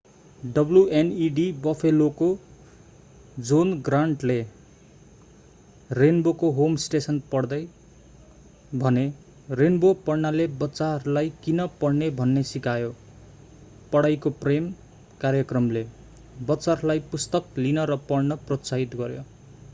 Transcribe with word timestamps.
wned 0.43 1.39
बफेलोका 1.63 2.27
John 3.49 3.73
ग्रान्टले 3.89 4.37
रेन्बोको 5.89 6.47
होम 6.59 6.77
स्टेसन 6.85 7.19
पढ्दै 7.33 7.59
भने 8.83 9.03
रेन्बो 9.59 9.91
पढ्नाले 10.07 10.47
बच्चाहरूलाई 10.63 11.29
किन 11.43 11.65
पढ्ने 11.83 12.09
भन्ने 12.21 12.43
सिकायो 12.53 12.89
......पढाइको 13.91 14.31
प्रेम- 14.39 14.71
कार्यक्रमले 15.21 15.85
बच्चाहरूलाई 16.49 17.05
पुस्तक 17.13 17.63
लिन 17.65 17.83
र 17.85 17.99
पढ्न 18.09 18.39
प्रोत्साहित 18.47 18.97
गर्‍यो। 19.03 19.27